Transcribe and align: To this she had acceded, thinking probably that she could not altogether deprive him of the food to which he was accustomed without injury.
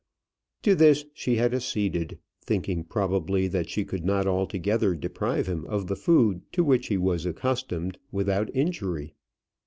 To 0.63 0.73
this 0.73 1.05
she 1.13 1.35
had 1.35 1.53
acceded, 1.53 2.17
thinking 2.43 2.83
probably 2.83 3.47
that 3.49 3.69
she 3.69 3.85
could 3.85 4.03
not 4.03 4.25
altogether 4.25 4.95
deprive 4.95 5.45
him 5.45 5.63
of 5.67 5.85
the 5.85 5.95
food 5.95 6.41
to 6.53 6.63
which 6.63 6.87
he 6.87 6.97
was 6.97 7.23
accustomed 7.23 7.99
without 8.11 8.49
injury. 8.55 9.13